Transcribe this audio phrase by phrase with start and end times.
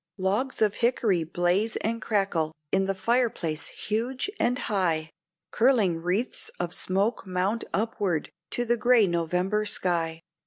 [0.17, 5.11] Logs of hickory blaze and crackle in the fireplace huge anti high,
[5.51, 10.23] Curling wreaths of smoke mount upward to the gray November sky.